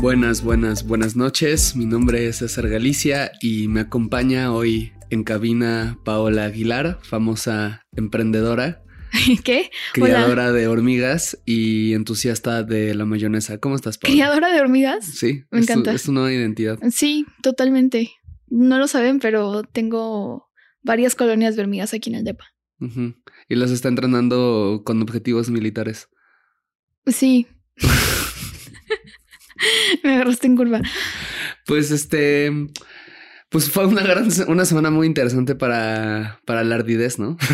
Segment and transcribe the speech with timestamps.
[0.00, 1.76] Buenas, buenas, buenas noches.
[1.76, 8.82] Mi nombre es César Galicia y me acompaña hoy en cabina Paola Aguilar, famosa emprendedora,
[9.44, 9.70] ¿Qué?
[9.92, 13.58] criadora de hormigas y entusiasta de la mayonesa.
[13.58, 14.14] ¿Cómo estás, Paola?
[14.14, 15.04] ¿Criadora de hormigas?
[15.04, 15.92] Sí, Me es tu- encanta.
[15.92, 16.78] es tu nueva identidad.
[16.90, 18.10] Sí, totalmente.
[18.48, 20.48] No lo saben, pero tengo
[20.82, 22.44] varias colonias de hormigas aquí en el DEPA.
[23.48, 26.08] Y las está entrenando con objetivos militares.
[27.06, 27.46] Sí.
[30.04, 30.80] Me agarraste en curva.
[31.66, 32.50] Pues este,
[33.48, 37.36] pues fue una gran, una semana muy interesante para, para la ardidez, ¿no?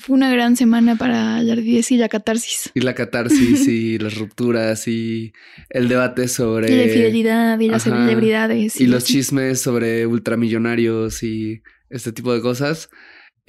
[0.00, 2.70] Fue una gran semana para la ardidez y la catarsis.
[2.72, 5.32] Y la catarsis y las rupturas y
[5.70, 6.72] el debate sobre...
[6.72, 8.06] y la infidelidad y las ajá.
[8.06, 8.80] celebridades.
[8.80, 12.90] y los chismes sobre ultramillonarios y este tipo de cosas.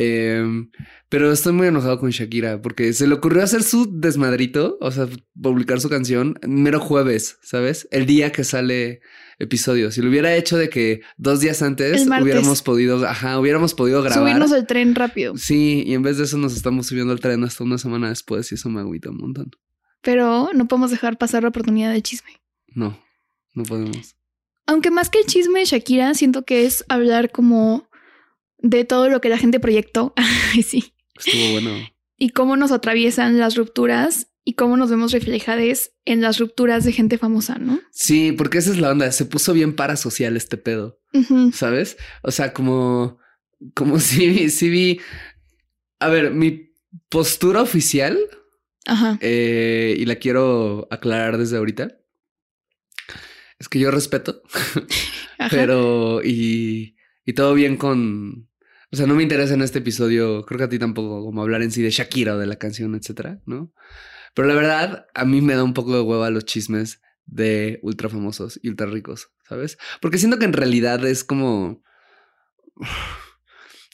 [0.02, 0.72] Em,
[1.10, 5.10] pero estoy muy enojado con Shakira porque se le ocurrió hacer su desmadrito, o sea,
[5.42, 7.86] publicar su canción mero jueves, ¿sabes?
[7.92, 9.02] El día que sale
[9.40, 9.92] episodio.
[9.92, 14.24] Si lo hubiera hecho de que dos días antes hubiéramos podido, ajá, hubiéramos podido grabar.
[14.24, 15.36] Subirnos el tren rápido.
[15.36, 18.50] Sí, y en vez de eso nos estamos subiendo al tren hasta una semana después
[18.54, 19.52] y eso me agüita un montón.
[20.02, 22.40] Pero no podemos dejar pasar la oportunidad del chisme.
[22.68, 22.98] No,
[23.54, 24.16] no podemos.
[24.66, 27.89] Aunque más que el chisme de Shakira, siento que es hablar como
[28.60, 30.14] de todo lo que la gente proyectó.
[30.64, 30.94] Sí.
[31.18, 31.72] Estuvo bueno.
[32.18, 36.92] Y cómo nos atraviesan las rupturas y cómo nos vemos reflejadas en las rupturas de
[36.92, 37.80] gente famosa, ¿no?
[37.92, 39.12] Sí, porque esa es la onda.
[39.12, 41.00] Se puso bien parasocial este pedo.
[41.54, 41.98] ¿sabes?
[42.24, 43.20] O sea, como,
[43.76, 45.00] como si, vi- si vi,
[46.00, 46.72] a ver, mi
[47.10, 48.18] postura oficial,
[48.86, 49.18] Ajá.
[49.22, 51.98] eh, y la quiero aclarar desde ahorita,
[53.60, 54.42] es que yo respeto,
[55.38, 55.50] Ajá.
[55.50, 56.96] pero, y,
[57.26, 58.49] y todo bien con,
[58.92, 61.62] o sea, no me interesa en este episodio, creo que a ti tampoco, como hablar
[61.62, 63.72] en sí de Shakira o de la canción, etcétera, ¿no?
[64.34, 68.10] Pero la verdad, a mí me da un poco de hueva los chismes de ultra
[68.10, 69.78] famosos y ultra ricos, ¿sabes?
[70.02, 71.84] Porque siento que en realidad es como.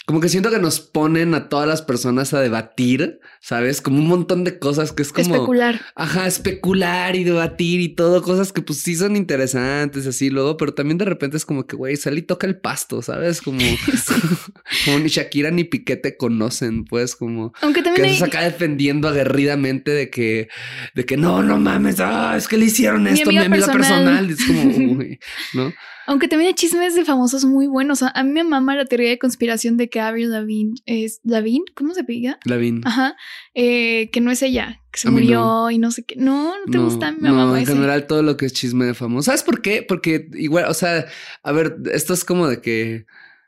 [0.06, 3.82] Como que siento que nos ponen a todas las personas a debatir, ¿sabes?
[3.82, 5.34] Como un montón de cosas que es como.
[5.34, 5.82] Especular.
[5.96, 10.76] Ajá, especular y debatir y todo, cosas que pues sí son interesantes así luego, pero
[10.76, 13.42] también de repente es como que, güey, sal y toca el pasto, ¿sabes?
[13.42, 13.60] Como,
[14.86, 19.08] como ni Shakira ni Piqué te conocen, pues como Aunque que hay, se acá defendiendo
[19.08, 20.50] aguerridamente de que,
[20.94, 24.28] de que no, no mames, ah, es que le hicieron Mi esto mi amiga personal.
[24.28, 24.30] personal.
[24.30, 25.20] Es como, uy,
[25.54, 25.74] ¿no?
[26.06, 28.04] Aunque también hay chismes de famosos muy buenos.
[28.04, 31.94] A mí me mama la teoría de conspiración de que Avril Lavigne es Lavigne, ¿cómo
[31.94, 32.40] se pega?
[32.46, 32.82] Lavín.
[32.86, 33.16] Ajá.
[33.54, 35.72] Eh, que no es ella, que se A murió no.
[35.72, 36.16] y no sé qué.
[36.18, 37.12] No, no te No, gusta.
[37.12, 39.26] Me no, en general todo lo que es chisme de famoso.
[39.26, 39.84] ¿Sabes por qué?
[39.88, 41.06] Porque igual, o sea,
[41.44, 43.06] a ver, esto es como de que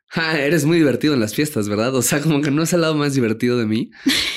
[0.08, 1.94] ja, eres muy divertido en las fiestas, ¿verdad?
[1.96, 3.92] O sea, como que no es el lado más divertido de mí,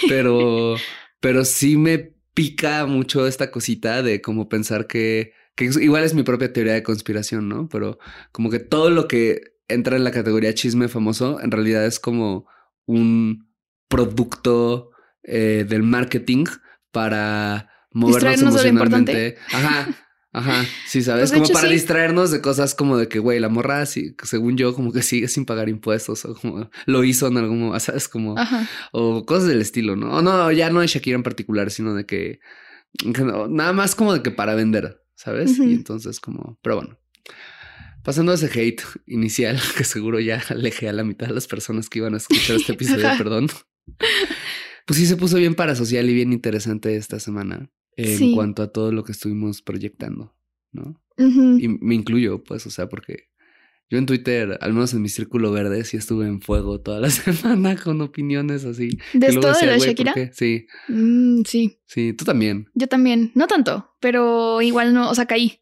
[0.08, 0.76] pero,
[1.20, 6.22] pero sí me pica mucho esta cosita de como pensar que, que igual es mi
[6.22, 7.68] propia teoría de conspiración, ¿no?
[7.68, 7.98] Pero
[8.32, 12.46] como que todo lo que entra en la categoría chisme famoso en realidad es como
[12.86, 13.48] un
[13.88, 14.90] producto
[15.22, 16.46] eh, del marketing
[16.90, 19.38] para movernos Distraernos de lo emocionalmente.
[19.52, 19.88] Ajá.
[20.32, 21.30] Ajá, sí, ¿sabes?
[21.30, 21.74] Pues, como hecho, para sí.
[21.74, 25.28] distraernos de cosas como de que, güey, la morra, sí, según yo, como que sigue
[25.28, 28.08] sin pagar impuestos o como lo hizo en algún momento, ¿sabes?
[28.08, 28.68] Como, Ajá.
[28.92, 30.18] o cosas del estilo, ¿no?
[30.18, 32.38] O no, ya no de Shakira en particular, sino de que,
[33.12, 35.58] que no, nada más como de que para vender, ¿sabes?
[35.58, 36.98] Y entonces como, pero bueno.
[38.02, 41.90] Pasando a ese hate inicial, que seguro ya alejé a la mitad de las personas
[41.90, 43.48] que iban a escuchar este episodio, perdón.
[44.86, 48.32] Pues sí se puso bien parasocial y bien interesante esta semana en Sí.
[48.34, 50.34] cuanto a todo lo que estuvimos proyectando,
[50.72, 51.00] ¿no?
[51.18, 53.29] Y me incluyo, pues, o sea, porque
[53.90, 57.10] Yo en Twitter, al menos en mi círculo verde, sí estuve en fuego toda la
[57.10, 58.90] semana con opiniones así.
[59.12, 60.14] ¿De esto de decía, la "Güey, ¿por Shakira?
[60.14, 60.30] qué?".
[60.32, 62.68] Sí, Mm, sí, sí, tú también.
[62.74, 63.32] yo también.
[63.34, 65.60] No tanto, pero igual no, o sea, caí.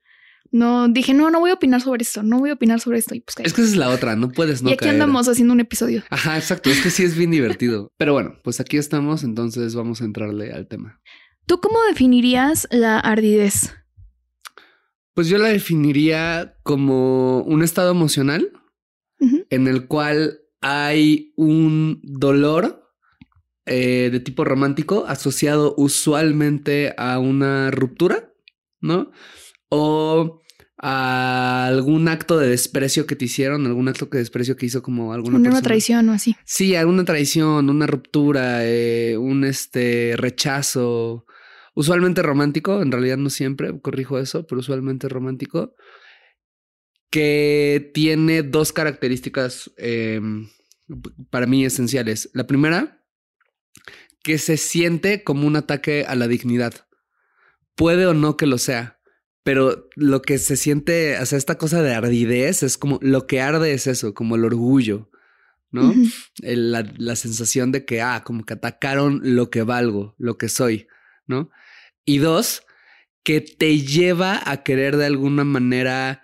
[0.51, 3.15] No, dije, no, no voy a opinar sobre esto, no voy a opinar sobre esto.
[3.15, 3.45] Y pues caí.
[3.47, 4.95] Es que esa es la otra, no puedes no y aquí caer.
[4.95, 6.03] andamos haciendo un episodio.
[6.09, 6.71] Ajá, exacto.
[6.71, 7.93] Es que sí es bien divertido.
[7.99, 11.01] Pero bueno, pues aquí estamos, entonces vamos a entrarle al tema.
[11.47, 13.75] ¿Tú cómo definirías la ardidez?
[15.19, 18.53] Pues yo la definiría como un estado emocional
[19.51, 22.89] en el cual hay un dolor
[23.67, 28.33] eh, de tipo romántico asociado usualmente a una ruptura,
[28.81, 29.11] ¿no?
[29.71, 30.41] O
[30.81, 35.13] a algún acto de desprecio que te hicieron, algún acto de desprecio que hizo como
[35.13, 35.63] alguna Una, persona.
[35.63, 36.37] traición o así.
[36.45, 41.27] Sí, alguna traición, una ruptura, eh, un este rechazo,
[41.79, 45.77] usualmente romántico, en realidad no siempre, corrijo eso, pero usualmente romántico,
[47.09, 50.21] que tiene dos características eh,
[51.31, 52.31] para mí esenciales.
[52.35, 53.05] La primera,
[54.25, 56.75] que se siente como un ataque a la dignidad.
[57.77, 58.99] Puede o no que lo sea,
[59.45, 63.41] pero lo que se siente, o sea, esta cosa de ardidez es como lo que
[63.41, 65.13] arde es eso, como el orgullo,
[65.71, 65.95] ¿no?
[66.41, 70.89] La, la sensación de que, ah, como que atacaron lo que valgo, lo que soy,
[71.29, 71.51] ¿no?
[72.05, 72.63] Y dos,
[73.23, 76.23] que te lleva a querer de alguna manera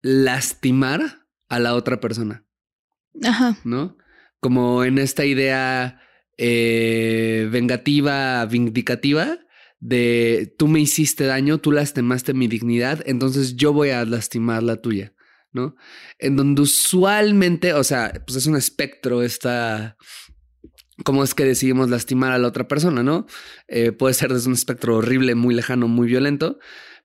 [0.00, 2.46] lastimar a la otra persona,
[3.22, 3.58] Ajá.
[3.64, 3.98] ¿no?
[4.40, 6.00] Como en esta idea
[6.38, 9.38] eh, vengativa, vindicativa,
[9.82, 14.80] de tú me hiciste daño, tú lastimaste mi dignidad, entonces yo voy a lastimar la
[14.80, 15.12] tuya,
[15.50, 15.74] ¿no?
[16.20, 19.96] En donde usualmente, o sea, pues es un espectro esta...
[21.04, 23.26] ¿Cómo es que decidimos lastimar a la otra persona, no?
[23.68, 26.58] Eh, puede ser desde un espectro horrible, muy lejano, muy violento,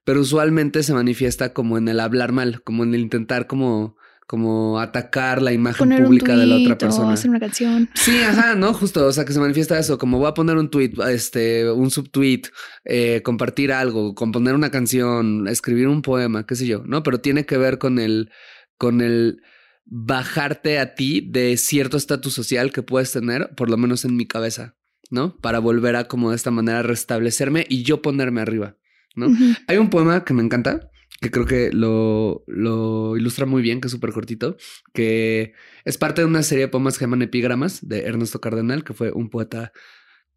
[0.04, 3.96] pero usualmente se manifiesta como en el hablar mal, como en el intentar como,
[4.26, 7.12] como atacar la imagen Poner un pública de la otra tuit o persona.
[7.12, 7.88] hacer una canción.
[7.94, 10.70] Sí, ajá, no, justo, o sea, que se manifiesta eso, como voy a poner un
[10.70, 12.48] tweet, este, un subtweet,
[12.84, 17.02] eh, compartir algo, componer una canción, escribir un poema, qué sé yo, ¿no?
[17.02, 18.30] Pero tiene que ver con el,
[18.76, 19.42] con el
[19.90, 24.26] bajarte a ti de cierto estatus social que puedes tener, por lo menos en mi
[24.26, 24.76] cabeza,
[25.10, 25.36] ¿no?
[25.38, 28.76] Para volver a como de esta manera restablecerme y yo ponerme arriba,
[29.16, 29.28] ¿no?
[29.66, 30.90] Hay un poema que me encanta,
[31.20, 34.56] que creo que lo, lo ilustra muy bien, que es súper cortito,
[34.92, 35.54] que
[35.84, 39.10] es parte de una serie de poemas que llaman Epigramas de Ernesto Cardenal, que fue
[39.10, 39.72] un poeta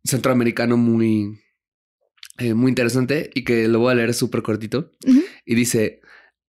[0.03, 1.39] centroamericano muy,
[2.37, 4.91] eh, muy interesante y que lo voy a leer súper cortito.
[5.45, 6.01] Y dice,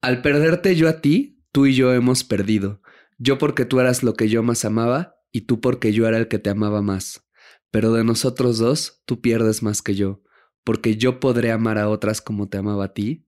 [0.02, 2.82] al perderte yo a ti, tú y yo hemos perdido.
[3.24, 6.28] Yo porque tú eras lo que yo más amaba y tú porque yo era el
[6.28, 7.24] que te amaba más.
[7.70, 10.24] Pero de nosotros dos, tú pierdes más que yo,
[10.64, 13.28] porque yo podré amar a otras como te amaba a ti,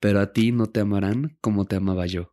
[0.00, 2.32] pero a ti no te amarán como te amaba yo.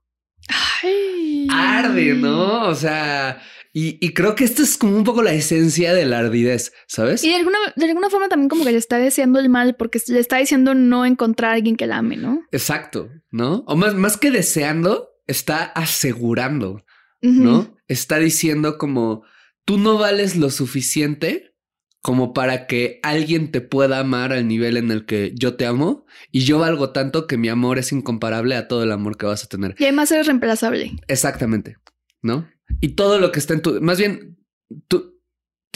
[0.82, 1.48] Ay.
[1.52, 2.70] Arde, ¿no?
[2.70, 3.42] O sea,
[3.74, 7.26] y, y creo que esto es como un poco la esencia de la ardidez, ¿sabes?
[7.26, 10.00] Y de alguna, de alguna forma también como que le está deseando el mal porque
[10.08, 12.42] le está diciendo no encontrar a alguien que la ame, ¿no?
[12.54, 13.66] Exacto, ¿no?
[13.68, 16.86] O más, más que deseando, está asegurando,
[17.22, 17.76] ¿no?
[17.88, 19.24] Está diciendo como
[19.66, 21.54] tú no vales lo suficiente
[22.02, 26.06] como para que alguien te pueda amar al nivel en el que yo te amo
[26.32, 29.44] y yo valgo tanto que mi amor es incomparable a todo el amor que vas
[29.44, 29.76] a tener.
[29.78, 30.94] Y además eres reemplazable.
[31.08, 31.78] Exactamente,
[32.24, 32.50] ¿no?
[32.80, 34.40] Y todo lo que está en tu, más bien,
[34.88, 35.20] tú,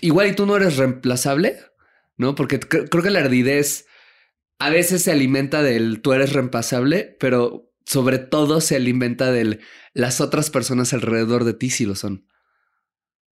[0.01, 1.57] igual y tú no eres reemplazable,
[2.17, 2.33] ¿no?
[2.33, 3.85] Porque cre- creo que la ardidez
[4.57, 9.61] a veces se alimenta del tú eres reemplazable, pero sobre todo se alimenta del
[9.93, 12.27] las otras personas alrededor de ti si lo son,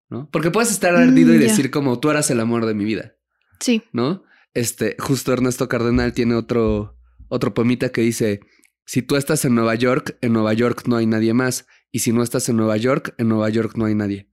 [0.08, 0.28] ¿no?
[0.30, 3.14] Porque puedes estar ardido Mm, y decir como tú eras el amor de mi vida,
[3.60, 3.82] Sí.
[3.92, 4.24] ¿no?
[4.54, 8.40] Este, justo Ernesto Cardenal tiene otro, otro poemita que dice,
[8.84, 12.12] si tú estás en Nueva York, en Nueva York no hay nadie más, y si
[12.12, 14.28] no estás en Nueva York, en Nueva York no hay nadie,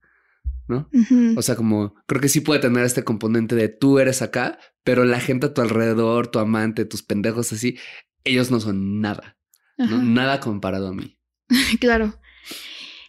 [0.68, 0.90] ¿no?
[1.36, 5.04] O sea, como creo que sí puede tener este componente de tú eres acá, pero
[5.04, 7.78] la gente a tu alrededor, tu amante, tus pendejos así,
[8.24, 9.38] ellos no son nada,
[9.86, 10.02] ¿no?
[10.02, 11.16] Nada comparado a mí.
[11.80, 12.14] Claro.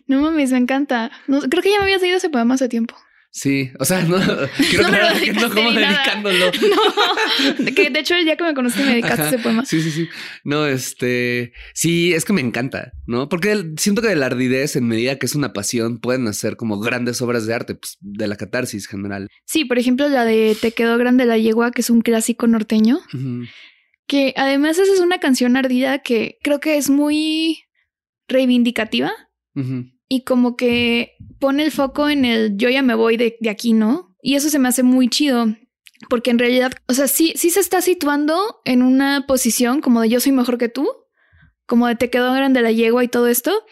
[0.08, 1.12] No mames, me encanta.
[1.28, 2.96] No, creo que ya me habías leído ese poema hace tiempo.
[3.34, 4.18] Sí, o sea, no
[4.70, 6.51] quiero No que no como dedicándolo.
[6.62, 9.30] No, de que de hecho el día que me conociste me dedicaste Ajá.
[9.30, 9.63] ese poema.
[9.66, 10.10] Sí, sí, sí.
[10.44, 13.30] No, este, sí, es que me encanta, ¿no?
[13.30, 16.80] Porque siento que de la ardidez, en medida que es una pasión, pueden hacer como
[16.82, 19.30] grandes obras de arte, pues de la catarsis general.
[19.46, 23.00] Sí, por ejemplo, la de Te quedó grande la yegua, que es un clásico norteño.
[24.12, 27.63] Que además esa es una canción ardida que creo que es muy
[28.27, 29.13] reivindicativa
[30.10, 33.72] y como que pone el foco en el yo ya me voy de, de aquí,
[33.72, 34.13] ¿no?
[34.22, 35.56] Y eso se me hace muy chido.
[36.10, 40.10] Porque en realidad, o sea, sí, sí se está situando en una posición como de
[40.10, 40.89] yo soy mejor que tú,
[41.65, 43.63] como de te quedó grande la yegua y todo esto,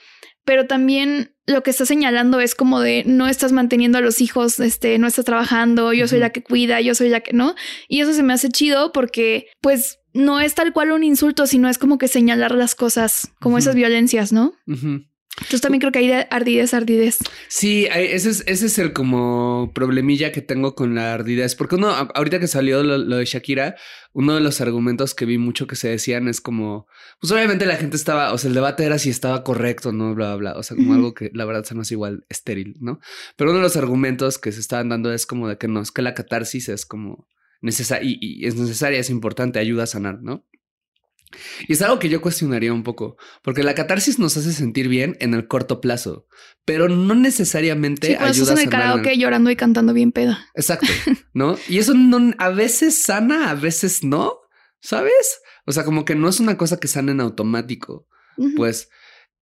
[0.45, 4.57] pero también lo que está señalando es como de no estás manteniendo a los hijos,
[4.61, 7.55] este, no estás trabajando, yo soy la que cuida, yo soy la que no.
[7.89, 11.69] Y eso se me hace chido porque, pues, no es tal cual un insulto, sino
[11.69, 14.53] es como que señalar las cosas, como esas violencias, ¿no?
[15.37, 17.17] Entonces también creo que hay de ardidez, ardidez.
[17.47, 21.55] Sí, ese es, ese es el como problemilla que tengo con la ardidez.
[21.55, 23.75] Porque uno, ahorita que salió lo, de Shakira,
[24.11, 26.87] uno de los argumentos que vi mucho que se decían es como,
[27.21, 30.35] pues obviamente la gente estaba, o sea, el debate era si estaba correcto, no, bla,
[30.35, 30.59] bla, bla.
[30.59, 32.99] O sea, como algo que la verdad se nos igual estéril, ¿no?
[33.37, 35.91] Pero uno de los argumentos que se estaban dando es como de que no, es
[35.91, 37.27] que la catarsis es como
[37.61, 40.45] y es necesaria, es importante, ayuda a sanar, ¿no?
[41.67, 45.15] Y es algo que yo cuestionaría un poco, porque la catarsis nos hace sentir bien
[45.19, 46.27] en el corto plazo,
[46.65, 50.47] pero no necesariamente sí, ayuda en el karaoke llorando y cantando bien peda.
[50.55, 50.87] Exacto,
[51.33, 51.57] ¿no?
[51.67, 54.39] Y eso no, a veces sana, a veces no,
[54.81, 55.39] ¿sabes?
[55.65, 58.07] O sea, como que no es una cosa que sana en automático.
[58.55, 58.89] Pues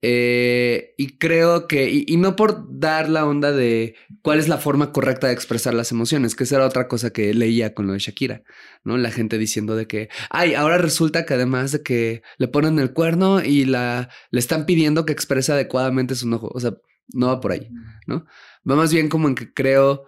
[0.02, 4.92] eh, y creo que, y, no por dar la onda de cuál es la forma
[4.92, 8.00] correcta de expresar las emociones, que esa era otra cosa que leía con lo de
[8.00, 8.44] Shakira,
[8.84, 8.98] ¿no?
[8.98, 12.94] La gente diciendo de que, ay, ahora resulta que además de que le ponen el
[12.94, 16.74] cuerno y la, le están pidiendo que exprese adecuadamente su enojo, o sea,
[17.14, 17.70] no va por ahí,
[18.06, 18.26] ¿no?
[18.70, 20.08] Va más bien como en que creo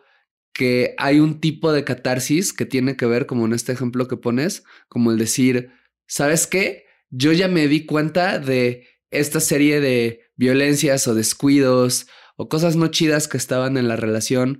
[0.53, 4.17] que hay un tipo de catarsis que tiene que ver, como en este ejemplo que
[4.17, 5.71] pones, como el decir,
[6.05, 6.85] ¿sabes qué?
[7.09, 12.87] Yo ya me di cuenta de esta serie de violencias o descuidos o cosas no
[12.87, 14.59] chidas que estaban en la relación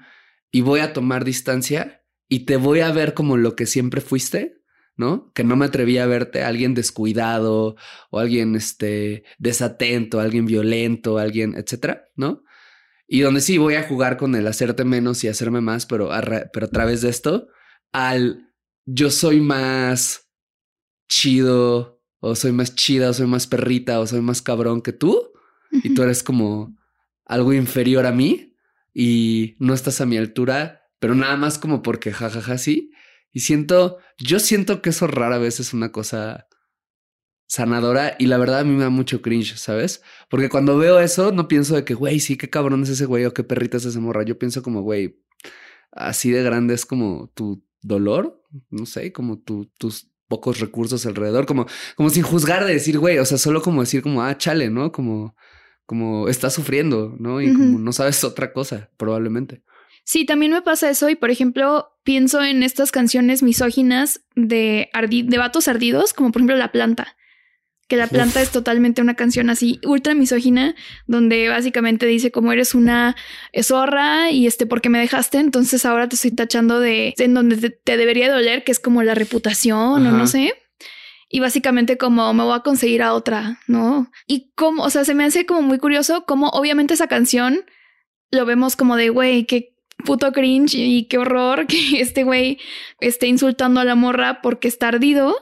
[0.51, 4.62] y voy a tomar distancia y te voy a ver como lo que siempre fuiste,
[4.96, 5.32] ¿no?
[5.34, 7.75] Que no me atreví a verte, alguien descuidado
[8.12, 12.44] o alguien este, desatento, alguien violento, alguien, etcétera, ¿no?
[13.08, 16.12] Y donde sí voy a jugar con el hacerte menos y hacerme más, pero
[16.53, 17.48] pero a través de esto,
[17.91, 18.53] al
[18.86, 20.29] yo soy más
[21.10, 25.31] chido, o soy más chida, o soy más perrita, o soy más cabrón que tú,
[25.71, 26.75] y tú eres como
[27.25, 28.55] algo inferior a mí
[28.93, 32.91] y no estás a mi altura, pero nada más como porque jajaja sí.
[33.31, 36.47] Y siento, yo siento que eso rara vez es una cosa
[37.45, 40.01] sanadora y la verdad a mí me da mucho cringe, ¿sabes?
[40.29, 43.25] Porque cuando veo eso no pienso de que, güey, sí, qué cabrón es ese güey
[43.25, 44.23] o qué perrita es esa morra.
[44.23, 45.19] Yo pienso como, güey,
[45.91, 51.45] así de grande es como tu dolor, no sé, como tu, tus pocos recursos alrededor,
[51.45, 51.65] como,
[51.98, 54.93] como sin juzgar de decir, güey, o sea, solo como decir como, ah, chale, ¿no?
[54.93, 55.36] Como,
[55.86, 57.41] como estás sufriendo, ¿no?
[57.41, 59.63] Y como no sabes otra cosa, probablemente.
[60.05, 65.38] Sí, también me pasa eso y, por ejemplo, pienso en estas canciones misóginas de, de
[65.38, 67.17] vatos ardidos, como por ejemplo La Planta
[67.89, 70.75] que la planta es totalmente una canción así ultra misógina,
[71.08, 73.15] donde básicamente dice como eres una
[73.63, 77.98] zorra y este porque me dejaste, entonces ahora te estoy tachando de en donde te,
[77.98, 80.53] debería doler, que es como la reputación o no sé.
[81.29, 84.12] Y básicamente como me voy a conseguir a otra, ¿no?
[84.27, 87.65] Y como, o sea, se me hace como muy curioso como obviamente esa canción
[88.29, 92.60] lo vemos como de, güey, qué puto cringe y qué horror que este güey
[93.00, 95.36] esté insultando a la morra porque está ardido.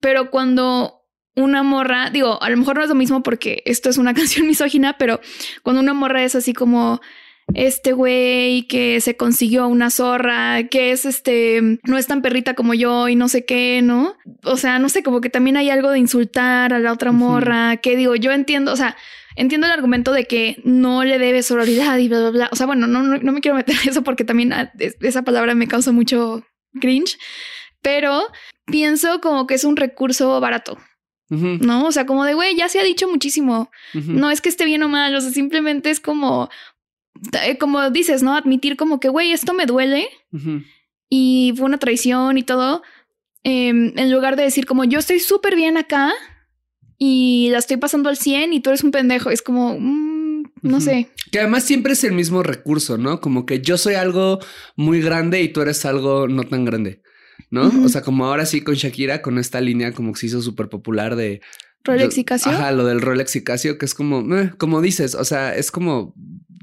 [0.00, 0.95] Pero cuando
[1.36, 4.46] una morra, digo, a lo mejor no es lo mismo porque esto es una canción
[4.46, 5.20] misógina, pero
[5.62, 7.00] cuando una morra es así como
[7.54, 12.74] este güey que se consiguió una zorra, que es este, no es tan perrita como
[12.74, 14.16] yo y no sé qué, ¿no?
[14.42, 17.76] O sea, no sé, como que también hay algo de insultar a la otra morra,
[17.76, 18.96] que digo, yo entiendo, o sea,
[19.36, 22.48] entiendo el argumento de que no le debe sororidad y bla, bla, bla.
[22.50, 25.22] O sea, bueno, no, no, no me quiero meter en eso porque también ah, esa
[25.22, 26.44] palabra me causa mucho
[26.80, 27.16] cringe,
[27.80, 28.22] pero
[28.64, 30.78] pienso como que es un recurso barato.
[31.28, 31.86] ¿No?
[31.86, 33.70] O sea, como de, güey, ya se ha dicho muchísimo.
[33.94, 36.48] No es que esté bien o mal, o sea, simplemente es como,
[37.42, 38.34] eh, como dices, ¿no?
[38.34, 40.08] Admitir como que, güey, esto me duele
[41.08, 42.82] y fue una traición y todo.
[43.42, 46.12] Em, en lugar de decir como, yo estoy súper bien acá
[46.98, 49.30] y la estoy pasando al 100 y tú eres un pendejo.
[49.30, 51.08] Es como, mm, no sé.
[51.30, 53.20] Que además siempre es el mismo recurso, ¿no?
[53.20, 54.40] Como que yo soy algo
[54.76, 57.02] muy grande y tú eres algo no tan grande.
[57.50, 57.72] ¿No?
[57.84, 60.68] O sea, como ahora sí con Shakira, con esta línea como que se hizo súper
[60.68, 61.40] popular de...
[61.84, 62.52] Rolex y Casio.
[62.52, 65.70] Ajá, lo del Rolex y Casio, que es como, eh, como dices, o sea, es
[65.70, 66.14] como,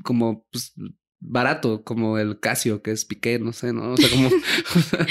[0.03, 0.74] como, pues,
[1.20, 3.94] barato, como el Casio, que es Piqué, no sé, ¿no?
[3.94, 4.30] O sea, como,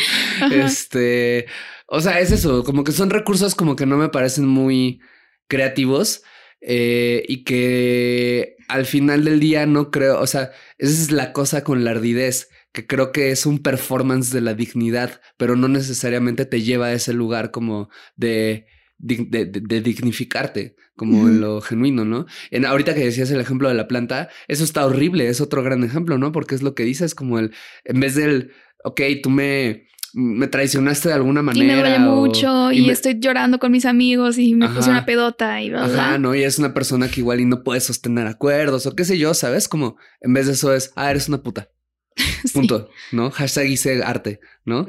[0.53, 1.47] este,
[1.87, 5.01] o sea, es eso, como que son recursos como que no me parecen muy
[5.49, 6.23] creativos
[6.61, 11.65] eh, y que al final del día no creo, o sea, esa es la cosa
[11.65, 16.47] con la ardidez que creo que es un performance de la dignidad, pero no necesariamente
[16.47, 18.67] te lleva a ese lugar como de,
[18.99, 22.27] de, dignificarte, como en lo genuino, ¿no?
[22.51, 25.85] En, ahorita que decías el ejemplo de la planta, eso está horrible, es otro gran
[25.85, 26.33] ejemplo, ¿no?
[26.33, 27.53] Porque es lo que dices, como el,
[27.85, 28.53] en vez del,
[28.85, 31.65] ok, tú me me traicionaste de alguna manera.
[31.65, 34.81] Y me duele o- mucho y, me- estoy llorando con mis amigos y me puse
[34.81, 34.91] Ajá.
[34.91, 36.09] una pedota y bla, bla.
[36.11, 39.05] Ajá, no, y es una persona que igual y no puede sostener acuerdos o qué
[39.07, 39.69] sé yo, ¿sabes?
[39.69, 41.71] Como en vez de eso es, ah, eres una puta.
[42.45, 42.53] Sí.
[42.55, 43.31] Punto, ¿no?
[43.31, 44.85] Hashtag hice arte, ¿no?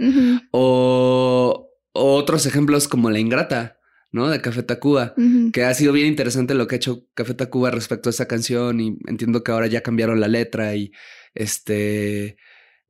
[0.52, 3.80] O, o otros ejemplos como La Ingrata,
[4.12, 4.28] ¿no?
[4.30, 5.14] De Café Tacuba,
[5.54, 8.80] que ha sido bien interesante lo que ha hecho Café Tacuba respecto a esa canción
[8.80, 10.92] y entiendo que ahora ya cambiaron la letra y
[11.36, 12.38] este,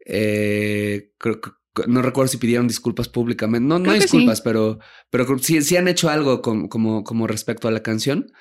[0.05, 1.51] eh, creo que
[1.87, 4.01] no recuerdo si pidieron disculpas públicamente, no, no Creo sí.
[4.03, 8.31] disculpas, pero, pero sí, sí han hecho algo com- como, como respecto a la canción.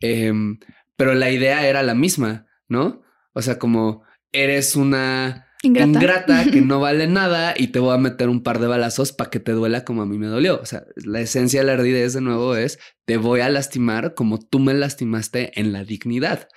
[0.00, 0.58] Em,
[0.96, 3.02] pero la idea era la misma, ¿no?
[3.34, 5.86] O sea, como eres una Ingrata.
[5.88, 9.30] ingrata que no vale nada y te voy a meter un par de balazos para
[9.30, 10.60] que te duela como a mí me dolió.
[10.60, 14.38] O sea, la esencia de la ardidez de nuevo es te voy a lastimar como
[14.40, 16.48] tú me lastimaste en la dignidad.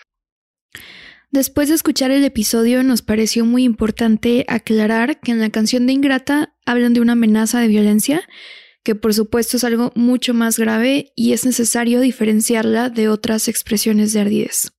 [1.32, 5.94] Después de escuchar el episodio, nos pareció muy importante aclarar que en la canción de
[5.94, 8.22] Ingrata hablan de una amenaza de violencia,
[8.84, 14.14] que por supuesto es algo mucho más grave y es necesario diferenciarla de otras expresiones
[14.14, 14.75] de ardidez.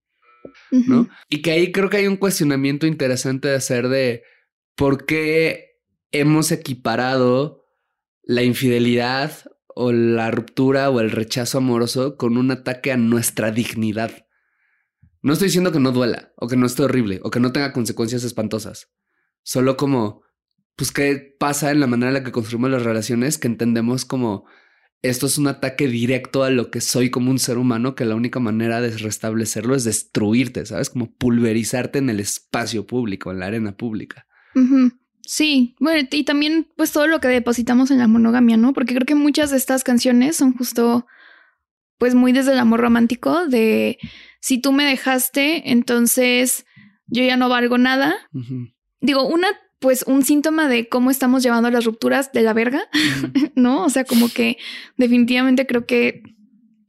[1.29, 4.23] Y que ahí creo que hay un cuestionamiento interesante de hacer de
[4.75, 5.81] por qué
[6.11, 7.65] hemos equiparado
[8.23, 9.33] la infidelidad
[9.75, 14.27] o la ruptura o el rechazo amoroso con un ataque a nuestra dignidad.
[15.23, 17.73] No estoy diciendo que no duela o que no esté horrible o que no tenga
[17.73, 18.91] consecuencias espantosas.
[19.43, 20.23] Solo como,
[20.77, 24.47] pues, qué pasa en la manera en la que construimos las relaciones que entendemos como
[25.09, 28.15] esto es un ataque directo a lo que soy como un ser humano, que la
[28.15, 30.91] única manera de restablecerlo es destruirte, ¿sabes?
[30.91, 34.27] Como pulverizarte en el espacio público, en la arena pública.
[35.23, 38.73] Sí, bueno, y también pues todo lo que depositamos en la monogamia, ¿no?
[38.73, 41.07] Porque creo que muchas de estas canciones son justo
[41.99, 43.99] pues muy desde el amor romántico de
[44.41, 46.65] si tú me dejaste, entonces
[47.07, 48.15] yo ya no valgo nada.
[49.01, 49.49] Digo, una
[49.87, 52.89] pues un síntoma de cómo estamos llevando las rupturas de la verga,
[53.55, 53.85] ¿no?
[53.85, 54.59] O sea, como que
[54.97, 56.25] definitivamente creo que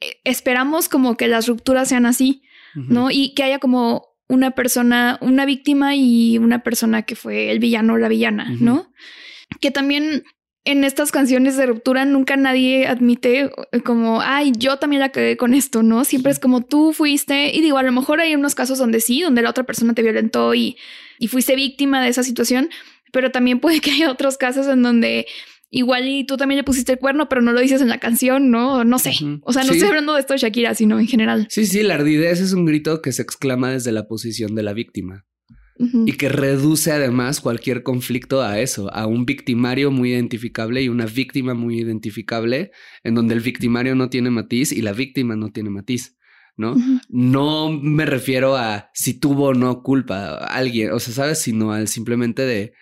[0.02, 2.42] eh, esperamos como que las rupturas sean así.
[2.74, 3.12] ¿no?
[3.12, 7.94] Y que haya como una persona, una víctima y una persona que fue el villano
[7.94, 8.50] o la villana.
[8.60, 8.92] ¿no?
[9.62, 10.24] Que también
[10.72, 15.38] en estas canciones de ruptura nunca nadie admite eh, como, ay, yo también la cagué
[15.38, 16.06] con esto, ¿no?
[16.06, 19.22] Siempre es como tú fuiste, y digo, a lo mejor hay unos casos donde sí,
[19.22, 20.78] donde la otra persona te violentó y,
[21.20, 22.70] y fuiste víctima de esa situación,
[23.12, 25.26] pero también puede que haya otros casos en donde
[25.70, 28.50] igual y tú también le pusiste el cuerno, pero no lo dices en la canción,
[28.52, 28.84] ¿no?
[28.86, 29.14] No sé.
[29.44, 29.76] O sea, no Sí.
[29.80, 31.48] estoy hablando de esto de Shakira, sino en general.
[31.50, 34.74] Sí, sí, la ardidez es un grito que se exclama desde la posición de la
[34.74, 35.26] víctima
[35.80, 41.06] Y que reduce además cualquier conflicto a eso, a un victimario muy identificable y una
[41.06, 42.72] víctima muy identificable,
[43.04, 46.18] en donde el victimario no tiene matiz y la víctima no tiene matiz,
[46.56, 46.76] ¿no?
[47.10, 51.40] No me refiero a si tuvo o no culpa a alguien, o sea, ¿sabes?
[51.40, 52.74] Sino al simplemente de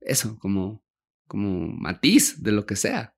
[0.00, 0.84] eso, como,
[1.26, 3.14] como matiz de lo que sea.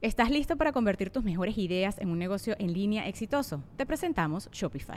[0.00, 3.64] ¿Estás listo para convertir tus mejores ideas en un negocio en línea exitoso?
[3.76, 4.96] Te presentamos Shopify.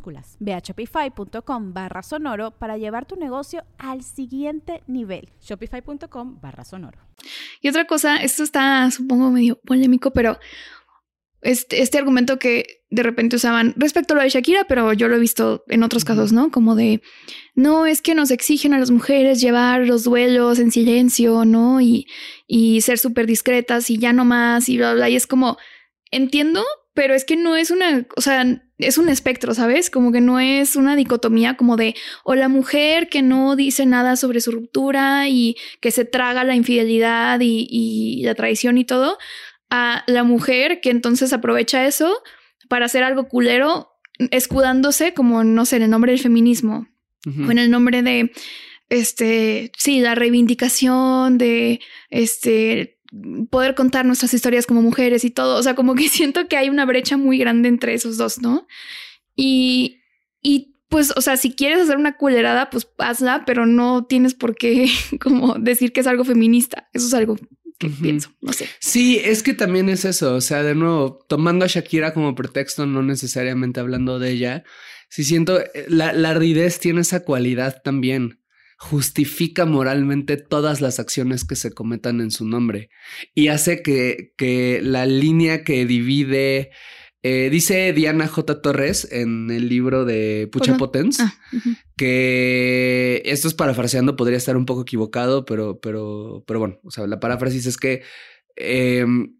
[0.39, 5.29] Ve a shopify.com barra sonoro para llevar tu negocio al siguiente nivel.
[5.41, 6.99] Shopify.com barra sonoro.
[7.61, 10.39] Y otra cosa, esto está, supongo, medio polémico, pero
[11.41, 15.15] este, este argumento que de repente usaban respecto a lo de Shakira, pero yo lo
[15.15, 16.51] he visto en otros casos, ¿no?
[16.51, 17.01] Como de,
[17.55, 21.81] no, es que nos exigen a las mujeres llevar los duelos en silencio, ¿no?
[21.81, 22.07] Y,
[22.47, 25.09] y ser súper discretas y ya no más y bla, bla.
[25.09, 25.57] Y es como,
[26.11, 28.43] entiendo, pero es que no es una, o sea,
[28.81, 29.89] es un espectro, ¿sabes?
[29.89, 34.15] Como que no es una dicotomía como de, o la mujer que no dice nada
[34.15, 39.17] sobre su ruptura y que se traga la infidelidad y, y la traición y todo,
[39.69, 42.21] a la mujer que entonces aprovecha eso
[42.67, 43.89] para hacer algo culero,
[44.31, 46.87] escudándose como, no sé, en el nombre del feminismo
[47.25, 48.31] o en el nombre de,
[48.89, 52.99] este, sí, la reivindicación de, este,
[53.49, 55.57] poder contar nuestras historias como mujeres y todo.
[55.57, 58.67] O sea, como que siento que hay una brecha muy grande entre esos dos, ¿no?
[59.35, 60.01] Y,
[60.41, 64.55] y pues, o sea, si quieres hacer una culerada, pues hazla, pero no tienes por
[64.55, 64.89] qué
[65.21, 66.89] como decir que es algo feminista.
[66.93, 67.37] Eso es algo
[67.79, 68.67] que pienso, no sé.
[68.79, 70.35] Sí, es que también es eso.
[70.35, 74.63] O sea, de nuevo, tomando a Shakira como pretexto, no necesariamente hablando de ella.
[75.09, 78.40] Sí siento, eh, la, la ardidez tiene esa cualidad también
[78.81, 82.89] justifica moralmente todas las acciones que se cometan en su nombre
[83.35, 86.71] y hace que, que la línea que divide,
[87.21, 88.59] eh, dice Diana J.
[88.63, 91.31] Torres en el libro de Pucha Potens, ah,
[91.95, 97.05] que esto es parafraseando, podría estar un poco equivocado, pero, pero, pero bueno, o sea,
[97.05, 98.01] la paráfrasis es que
[98.55, 99.37] em,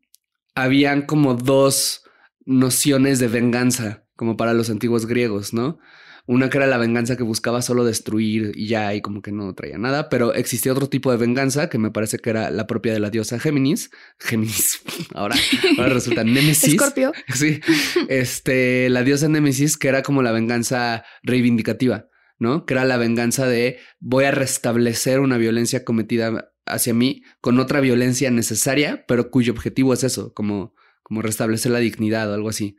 [0.54, 2.04] habían como dos
[2.46, 5.80] nociones de venganza, como para los antiguos griegos, ¿no?
[6.28, 9.54] Una que era la venganza que buscaba solo destruir y ya, y como que no
[9.54, 12.94] traía nada, pero existía otro tipo de venganza que me parece que era la propia
[12.94, 13.90] de la diosa Géminis.
[14.20, 14.82] Géminis,
[15.14, 15.36] ahora,
[15.78, 16.74] ahora resulta Némesis.
[16.74, 17.12] Escorpio.
[17.34, 17.60] Sí,
[18.08, 22.08] este, la diosa Némesis, que era como la venganza reivindicativa,
[22.38, 22.66] ¿no?
[22.66, 27.80] Que era la venganza de voy a restablecer una violencia cometida hacia mí con otra
[27.80, 32.78] violencia necesaria, pero cuyo objetivo es eso, como, como restablecer la dignidad o algo así.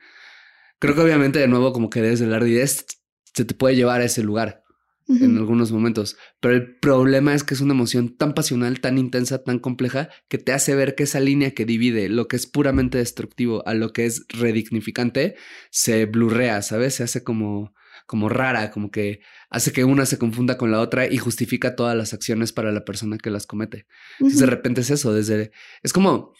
[0.79, 2.87] Creo que obviamente de nuevo como que desde la ardidez
[3.35, 4.62] se te puede llevar a ese lugar
[5.09, 6.16] en algunos momentos.
[6.40, 10.38] Pero el problema es que es una emoción tan pasional, tan intensa, tan compleja, que
[10.38, 13.92] te hace ver que esa línea que divide lo que es puramente destructivo a lo
[13.92, 15.37] que es redignificante
[15.71, 16.95] se blurrea, ¿sabes?
[16.95, 17.75] Se hace como,
[18.07, 21.97] como rara, como que hace que una se confunda con la otra y justifica todas
[21.97, 23.87] las acciones para la persona que las comete.
[24.18, 25.53] Entonces de repente es eso, desde...
[25.83, 26.33] Es como,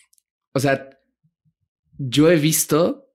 [0.55, 0.89] o sea,
[1.99, 3.09] yo he visto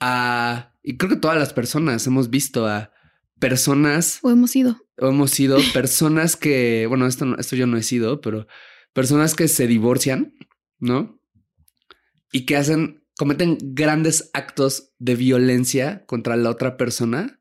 [0.00, 2.92] a y creo que todas las personas hemos visto a
[3.38, 4.18] personas.
[4.22, 4.78] O hemos sido.
[4.98, 8.46] O hemos sido personas que, bueno, esto, esto yo no he sido, pero
[8.92, 10.34] personas que se divorcian,
[10.78, 11.20] ¿no?
[12.32, 17.40] Y que hacen, cometen grandes actos de violencia contra la otra persona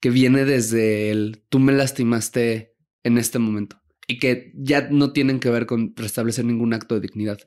[0.00, 5.40] que viene desde el tú me lastimaste en este momento y que ya no tienen
[5.40, 7.38] que ver con restablecer ningún acto de dignidad,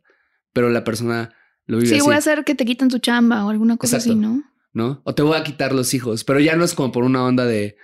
[0.53, 1.33] pero la persona
[1.65, 4.15] lo vive sí, voy a hacer que te quiten tu chamba o alguna cosa así,
[4.15, 4.43] ¿no?
[4.73, 5.01] ¿No?
[5.05, 7.45] O te voy a quitar los hijos, pero ya no es como por una onda
[7.45, 7.77] de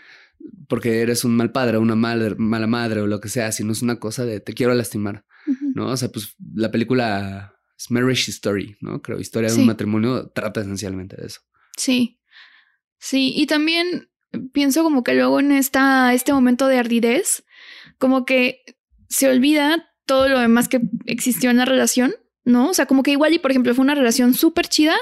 [0.67, 3.82] porque eres un mal padre, una mal, mala madre o lo que sea, sino es
[3.82, 5.25] una cosa de te quiero lastimar,
[5.73, 5.88] ¿no?
[5.88, 9.02] O sea, pues la película es Marriage Story, ¿no?
[9.02, 11.41] Creo, historia de un matrimonio trata esencialmente de eso.
[11.78, 12.19] Sí,
[12.97, 14.10] sí, y también
[14.54, 17.43] pienso como que luego en esta, este momento de ardidez,
[17.97, 18.63] como que
[19.08, 22.69] se olvida todo lo demás que existió en la relación, ¿no?
[22.69, 24.95] O sea, como que igual y por ejemplo fue una relación súper chida,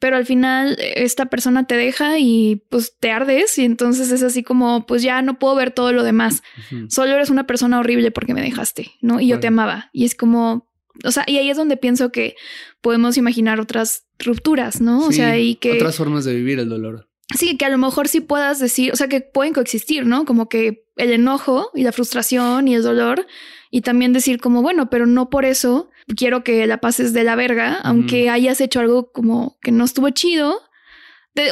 [0.00, 4.24] pero al final eh, esta persona te deja y pues te ardes y entonces es
[4.24, 6.42] así como, pues ya no puedo ver todo lo demás.
[6.88, 9.20] Solo eres una persona horrible porque me dejaste, ¿no?
[9.20, 9.90] Y yo te amaba.
[9.92, 10.68] Y es como,
[11.04, 12.34] o sea, y ahí es donde pienso que
[12.80, 15.06] podemos imaginar otras rupturas, ¿no?
[15.06, 15.72] o sea, y que...
[15.72, 17.08] Otras formas de vivir el dolor.
[17.38, 20.24] Sí, que a lo mejor sí puedas decir, o sea, que pueden coexistir, ¿no?
[20.24, 23.26] Como que el enojo y la frustración y el dolor
[23.70, 27.36] y también decir como, bueno, pero no por eso quiero que la pases de la
[27.36, 30.60] verga, aunque hayas hecho algo como que no estuvo chido.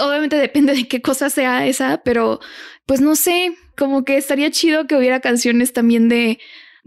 [0.03, 2.41] obviamente depende de qué cosa sea esa, pero
[2.87, 6.39] pues no sé, como que estaría chido que hubiera canciones también de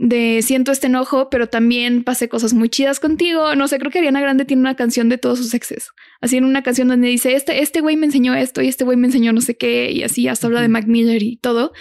[0.01, 3.55] de siento este enojo, pero también pasé cosas muy chidas contigo.
[3.55, 5.89] No sé, creo que Ariana Grande tiene una canción de todos sus exes.
[6.21, 8.97] Así en una canción donde dice, este, este güey me enseñó esto y este güey
[8.97, 11.71] me enseñó no sé qué y así hasta habla de Mac Miller y todo.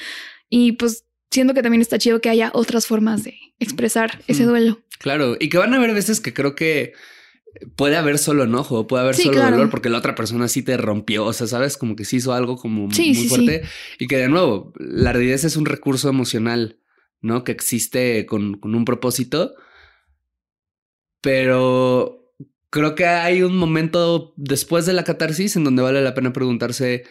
[0.51, 4.83] Y pues siento que también está chido que haya otras formas de expresar ese duelo.
[5.01, 6.93] Claro, y que van a haber veces que creo que
[7.75, 11.25] puede haber solo enojo, puede haber solo dolor porque la otra persona sí te rompió,
[11.25, 13.63] o sea, sabes, como que sí hizo algo como muy fuerte.
[13.99, 16.81] Y que de nuevo, la ardidez es un recurso emocional,
[17.23, 17.45] ¿no?
[17.45, 19.55] Que existe con, con un propósito,
[21.23, 22.35] pero
[22.69, 27.05] creo que hay un momento después de la catarsis en donde vale la pena preguntarse,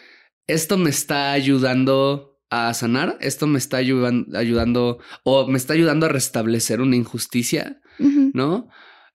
[0.46, 6.08] ¿esto me está ayudando a sanar, esto me está ayudando o me está ayudando a
[6.08, 8.68] restablecer una injusticia, ¿no?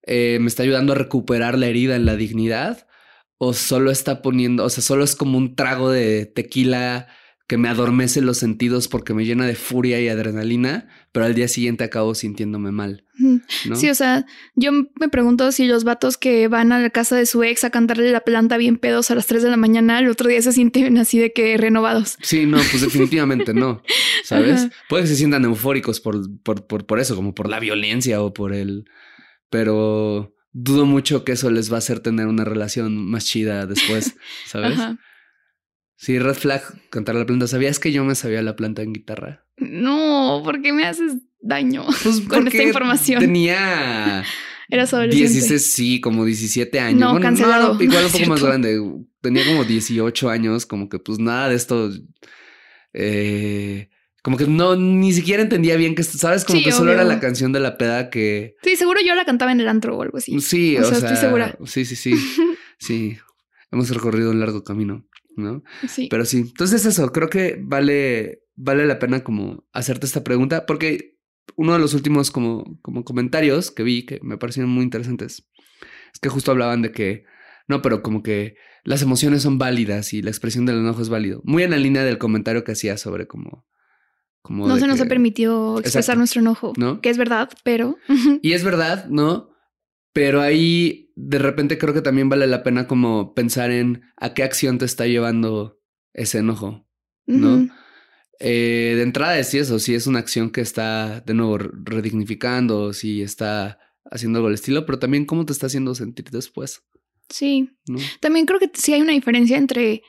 [0.04, 2.88] Eh, me está ayudando a recuperar la herida en la dignidad
[3.38, 7.08] o solo está poniendo, o sea, solo es como un trago de tequila
[7.48, 11.48] que me adormece los sentidos porque me llena de furia y adrenalina, pero al día
[11.48, 13.06] siguiente acabo sintiéndome mal.
[13.76, 17.28] Sí, o sea, yo me pregunto si los vatos que van a la casa de
[17.28, 20.10] su ex a cantarle la planta bien pedos a las 3 de la mañana, el
[20.10, 22.18] otro día se sienten así de que renovados.
[22.22, 23.84] Sí, no, pues definitivamente no,
[24.24, 24.68] ¿sabes?
[24.90, 28.34] Puede que se sientan eufóricos por, por, por, por eso, como por la violencia o
[28.34, 28.86] por el...
[29.52, 34.16] Pero dudo mucho que eso les va a hacer tener una relación más chida después,
[34.48, 34.80] ¿sabes?
[35.98, 37.48] Sí, Red Flag, cantar la planta.
[37.48, 39.46] ¿Sabías que yo me sabía la planta en guitarra?
[39.58, 43.20] No, ¿por qué me haces daño pues con esta información?
[43.22, 44.24] Tenía
[44.70, 45.30] Eras adolescente.
[45.32, 47.00] 16, sí, como 17 años.
[47.00, 47.82] No, cancelado.
[47.82, 48.82] igual un poco más grande.
[49.22, 51.92] Tenía como 18 años, como que pues nada de esto.
[52.94, 53.90] eh,
[54.22, 56.46] como que no, ni siquiera entendía bien que, ¿sabes?
[56.46, 58.56] Como Sí, que solo era la canción de la peda que...
[58.64, 60.40] Sí, seguro yo la cantaba en el antro o algo así.
[60.42, 61.56] Sí, O o, sea, sea, estoy segura.
[61.66, 62.16] Sí, sí, sí.
[62.80, 63.18] sí.
[63.72, 65.06] Hemos recorrido un largo camino,
[65.38, 65.63] ¿no?
[65.88, 66.08] Sí.
[66.10, 71.17] Pero sí, entonces eso, creo que vale, vale la pena como hacerte esta pregunta, porque
[71.56, 75.48] uno de los últimos como, como comentarios que vi que me parecieron muy interesantes
[76.13, 77.24] es que justo hablaban de que,
[77.67, 81.41] no, pero como que las emociones son válidas y la expresión del enojo es válido.
[81.43, 83.65] Muy en la línea del comentario que hacía sobre como...
[84.41, 86.17] como no se nos que- ha permitido expresar Exacto.
[86.19, 87.02] nuestro enojo, ¿No?
[87.02, 87.98] que es verdad, pero
[88.41, 89.50] Y es verdad, ¿no?
[90.13, 94.43] Pero ahí de repente creo que también vale la pena como pensar en a qué
[94.43, 95.80] acción te está llevando
[96.13, 96.88] ese enojo.
[97.25, 97.67] ¿no?
[98.39, 102.91] Eh, de entrada es eso, si es una acción que está de nuevo re- redignificando,
[102.93, 103.80] si está
[104.12, 106.84] haciendo algo al estilo, pero también cómo te está haciendo sentir después,
[107.30, 107.69] sí.
[107.88, 107.97] ¿no?
[108.19, 110.04] También creo que sí hay una diferencia entre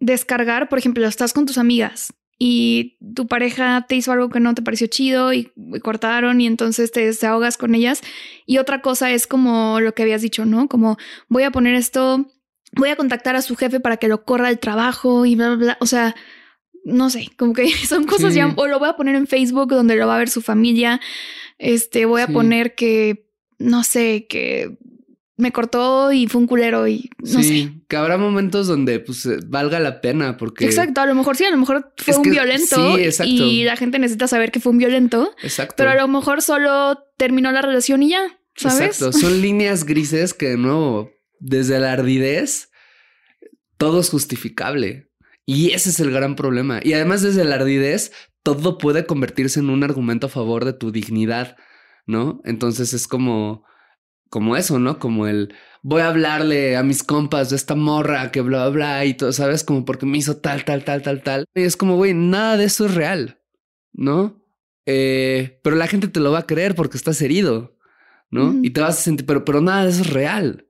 [0.00, 4.54] descargar, por ejemplo, estás con tus amigas y tu pareja te hizo algo que no
[4.54, 8.02] te pareció chido y, y cortaron y entonces te desahogas con ellas.
[8.44, 10.68] Y otra cosa es como lo que habías dicho, ¿no?
[10.68, 12.26] Como voy a poner esto,
[12.72, 15.56] voy a contactar a su jefe para que lo corra del trabajo y bla, bla,
[15.56, 15.76] bla.
[15.80, 16.14] O sea,
[16.84, 18.38] no sé, como que son cosas Sí.
[18.38, 21.00] ya, o lo voy a poner en Facebook donde lo va a ver su familia.
[21.58, 22.32] Este, voy a Sí.
[22.34, 24.76] poner que, no sé, que
[25.38, 27.42] me cortó y fue un culero y no sé.
[27.42, 30.64] sí, que habrá momentos donde pues eh, valga la pena porque...
[30.64, 33.30] Exacto, a lo mejor sí, a lo mejor fue Es un que- violento sí, exacto.
[33.32, 35.74] y la gente necesita saber que fue un violento, Exacto.
[35.76, 38.80] pero a lo mejor solo terminó la relación y ya, ¿sabes?
[38.98, 42.70] Exacto, son líneas grises que de nuevo, desde la ardidez,
[43.76, 45.08] todo es justificable.
[45.44, 46.80] Y ese es el gran problema.
[46.82, 48.10] Y además desde la ardidez,
[48.42, 51.56] todo puede convertirse en un argumento a favor de tu dignidad,
[52.06, 52.40] ¿no?
[52.44, 53.64] Entonces es como,
[54.30, 54.98] como eso, ¿no?
[54.98, 59.04] Como el, voy a hablarle a mis compas de esta morra que bla, bla, bla,
[59.04, 59.64] y todo, ¿sabes?
[59.64, 61.44] Como porque me hizo tal, tal, tal, tal, tal.
[61.54, 63.40] Y es como, güey, nada de eso es real,
[63.92, 64.42] ¿no?
[64.86, 67.76] Eh, pero la gente te lo va a creer porque estás herido.
[68.30, 68.54] ¿no?
[68.62, 70.66] Y te vas a sentir, pero, pero nada de eso es real.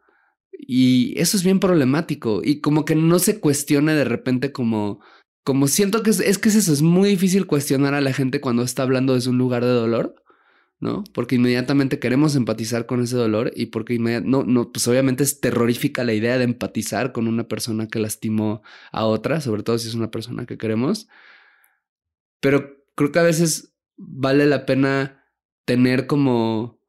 [0.52, 2.40] Y eso es bien problemático.
[2.42, 5.00] Y como que no se cuestione de repente como,
[5.44, 8.40] como siento que es, es que es eso, es muy difícil cuestionar a la gente
[8.40, 10.14] cuando está hablando desde un lugar de dolor,
[10.78, 11.04] ¿no?
[11.12, 16.04] Porque inmediatamente queremos empatizar con ese dolor y porque no, no, pues obviamente es terrorífica
[16.04, 18.62] la idea de empatizar con una persona que lastimó
[18.92, 21.08] a otra, sobre todo si es una persona que queremos.
[22.40, 25.24] Pero creo que a veces vale la pena
[25.64, 26.80] tener como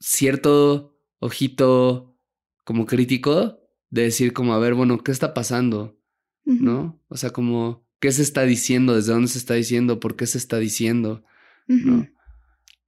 [0.00, 2.18] cierto ojito
[2.64, 6.00] como crítico de decir como, a ver, bueno, ¿qué está pasando?
[6.44, 7.00] ¿No?
[7.08, 8.94] O sea, como, ¿qué se está diciendo?
[8.94, 10.00] ¿Desde dónde se está diciendo?
[10.00, 11.24] ¿Por qué se está diciendo?
[11.66, 12.06] ¿No?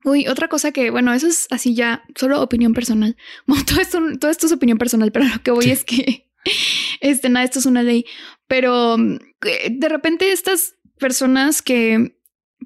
[0.06, 3.16] Uy, otra cosa que, bueno, eso es así ya, solo opinión personal.
[3.46, 5.70] Bueno, todo esto, todo esto es opinión personal, pero lo que voy Sí.
[5.72, 6.28] es que,
[7.00, 8.06] este, nada, esto es una ley.
[8.46, 8.96] Pero
[9.40, 12.16] que de repente estas personas que,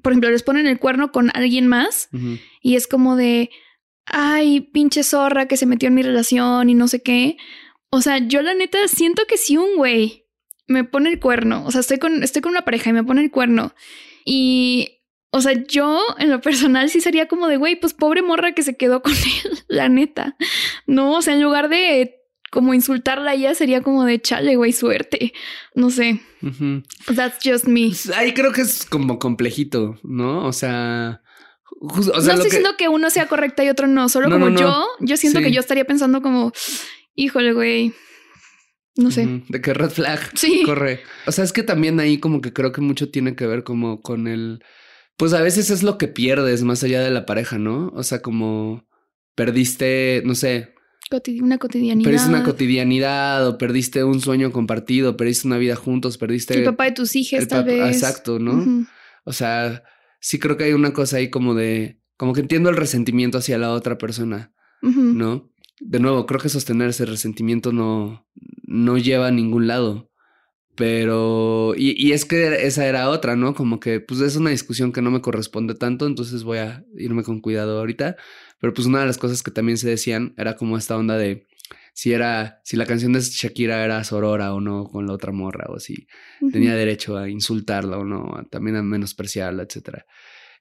[0.03, 2.09] por ejemplo, les ponen el cuerno con alguien más
[2.61, 3.49] y es como de,
[4.05, 7.37] ay, pinche zorra que se metió en mi relación y no sé qué.
[7.89, 10.27] O sea, yo la neta siento que si un güey
[10.67, 13.21] me pone el cuerno, o sea, estoy con, estoy con una pareja y me pone
[13.21, 13.73] el cuerno
[14.23, 15.00] y,
[15.31, 18.63] o sea, yo en lo personal sí sería como de, güey, pues pobre morra que
[18.63, 19.13] se quedó con
[19.45, 20.35] él, la neta.
[20.87, 22.17] No, o sea, en lugar de
[22.51, 25.31] como insultarla a ella, sería como de, chale, güey, suerte.
[25.73, 26.19] No sé,
[27.15, 27.87] that's just me.
[27.87, 30.45] Pues ahí creo que es como complejito, ¿no?
[30.45, 31.21] O sea,
[31.79, 34.27] jus- o sea, no estoy que- diciendo que uno sea correcta y otro no, solo
[34.27, 34.59] No, como no, no.
[34.59, 35.45] yo, yo siento Sí.
[35.45, 36.51] que yo estaría pensando como,
[37.15, 37.93] híjole, güey,
[38.97, 39.25] no sé.
[39.47, 40.19] De que red flag.
[40.37, 40.63] Sí.
[40.65, 40.99] Corre.
[41.27, 44.01] O sea, es que también ahí como que creo que mucho tiene que ver como
[44.01, 44.61] con el...
[45.17, 47.91] Pues a veces es lo que pierdes más allá de la pareja, ¿no?
[47.95, 48.87] O sea, como
[49.35, 50.73] perdiste, no sé,
[51.41, 52.05] una cotidianidad.
[52.05, 56.53] perdiste una cotidianidad o perdiste un sueño compartido, perdiste una vida juntos, perdiste...
[56.53, 57.95] el papá de tus hijas, tal vez.
[57.95, 58.85] Exacto, ¿no?
[59.25, 59.83] O sea,
[60.19, 61.99] sí creo que hay una cosa ahí como de...
[62.17, 64.53] Como que entiendo el resentimiento hacia la otra persona.
[64.81, 65.51] ¿no?
[65.79, 68.27] De nuevo, creo que sostener ese resentimiento no,
[68.63, 70.10] no lleva a ningún lado.
[70.75, 73.53] Pero, y, y es que esa era otra, ¿no?
[73.53, 77.23] Como que, pues es una discusión que no me corresponde tanto, entonces voy a irme
[77.23, 78.15] con cuidado ahorita.
[78.59, 81.45] Pero pues una de las cosas que también se decían era como esta onda de
[81.93, 85.65] si era, si la canción de Shakira era sorora o no con la otra morra,
[85.69, 86.07] o si
[86.51, 90.05] tenía derecho a insultarla o no, a- también a menospreciarla, etcétera.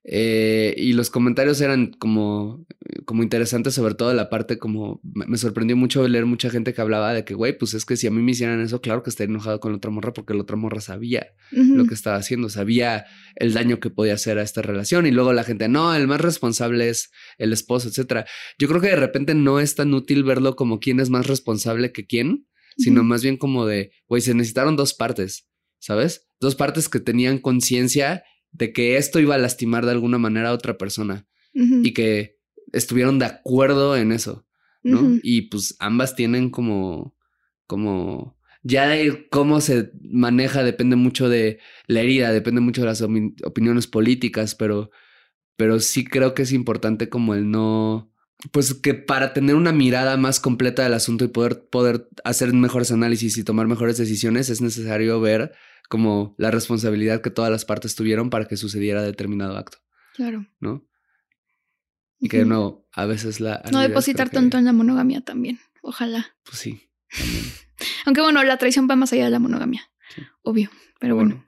[0.03, 2.67] Eh, y los comentarios eran como,
[3.05, 7.13] como interesantes, sobre todo la parte como me sorprendió mucho leer mucha gente que hablaba
[7.13, 9.31] de que, güey, pues es que si a mí me hicieran eso, claro que estaría
[9.31, 13.05] enojado con la otra morra porque la otra morra sabía lo que estaba haciendo, sabía
[13.37, 15.07] el daño que podía hacer a esta relación.
[15.07, 18.27] Y luego la gente, no, el más responsable es el esposo, etcétera.
[18.59, 21.93] Yo creo que de repente no es tan útil verlo como quién es más responsable
[21.93, 22.47] que quién,
[22.79, 25.47] sino más bien como de, güey, se necesitaron dos partes,
[25.79, 26.27] ¿sabes?
[26.41, 30.55] Dos partes que tenían conciencia de que esto iba a lastimar de alguna manera a
[30.55, 32.39] otra persona y que
[32.73, 34.47] estuvieron de acuerdo en eso,
[34.83, 35.19] ¿no?
[35.23, 37.17] Y pues ambas tienen como,
[37.67, 38.93] como, ya
[39.31, 44.91] cómo se maneja depende mucho de la herida, depende mucho de las opiniones políticas, pero,
[45.57, 48.13] pero sí creo que es importante como el no,
[48.53, 52.93] pues que para tener una mirada más completa del asunto y poder, poder hacer mejores
[52.93, 55.53] análisis y tomar mejores decisiones es necesario ver
[55.91, 59.79] como la responsabilidad que todas las partes tuvieron para que sucediera determinado acto.
[60.15, 60.47] Claro.
[60.61, 60.87] ¿No?
[62.21, 63.61] Y que de nuevo, a veces la...
[63.73, 65.59] No depositar tanto en la monogamia también.
[65.83, 66.37] Ojalá.
[66.45, 67.45] Pues sí, también.
[68.07, 69.91] Aunque bueno, la traición va más allá de la monogamia.
[70.43, 70.71] Obvio.
[71.01, 71.45] Pero bueno.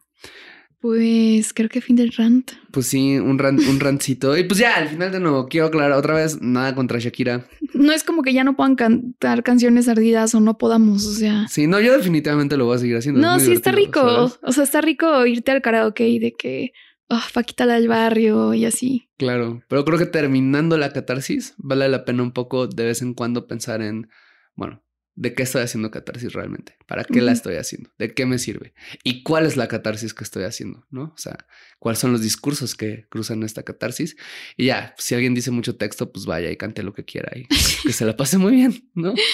[0.82, 2.50] Pues creo que fin del rant.
[2.72, 4.36] Pues sí, un rant, un rantcito.
[4.36, 7.46] Y pues ya, al final de nuevo, quiero aclarar otra vez, nada contra Shakira.
[7.72, 11.46] No es como que ya no puedan cantar canciones ardidas o no podamos, o sea.
[11.46, 13.20] Sí, no, yo definitivamente lo voy a seguir haciendo.
[13.20, 14.32] No, sí está rico.
[14.42, 16.72] O sea, está rico irte al karaoke y de que,
[17.06, 19.08] oh, Paquita la del barrio y así.
[19.18, 23.14] Claro, pero creo que terminando la catarsis, vale la pena un poco de vez en
[23.14, 24.08] cuando pensar en,
[24.56, 24.82] bueno,
[25.14, 28.72] de qué estoy haciendo catarsis realmente, para qué la estoy haciendo, de qué me sirve
[29.04, 31.04] y cuál es la catarsis que estoy haciendo, ¿no?
[31.14, 31.46] O sea,
[31.78, 34.16] cuáles son los discursos que cruzan esta catarsis.
[34.56, 37.46] Y ya, si alguien dice mucho texto, pues vaya y cante lo que quiera y
[37.46, 39.14] que se la pase muy bien, ¿no?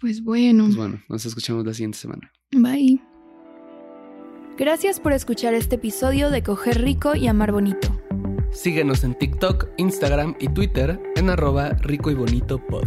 [0.00, 0.64] Pues bueno.
[0.64, 2.30] Pues bueno, nos escuchamos la siguiente semana.
[2.52, 3.00] Bye.
[4.58, 8.00] Gracias por escuchar este episodio de Coger Rico y Amar Bonito.
[8.52, 12.86] Síguenos en TikTok, Instagram y Twitter en arroba rico y bonito pod.